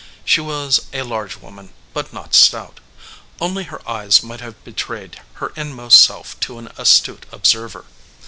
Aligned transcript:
She 0.25 0.41
was 0.41 0.81
a 0.93 1.03
large 1.03 1.37
woman, 1.37 1.73
but 1.93 2.11
not 2.11 2.33
stout. 2.33 2.79
Only 3.39 3.65
her 3.65 3.87
eyes 3.87 4.23
might 4.23 4.41
have 4.41 4.63
betrayed 4.63 5.21
her 5.33 5.53
inmost 5.55 6.01
self 6.03 6.39
to 6.39 6.57
an 6.57 6.71
astute 6.79 7.27
observer. 7.31 7.85